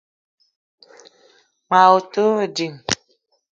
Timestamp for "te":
2.11-2.11